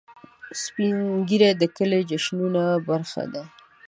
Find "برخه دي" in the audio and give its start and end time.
2.87-3.43